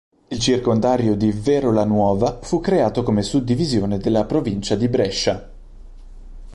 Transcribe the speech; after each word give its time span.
Il 0.29 0.39
circondario 0.39 1.15
di 1.15 1.31
Verolanuova 1.31 2.39
fu 2.41 2.59
creato 2.59 3.03
come 3.03 3.21
suddivisione 3.21 3.99
della 3.99 4.25
provincia 4.25 4.73
di 4.75 4.87
Brescia. 4.87 5.47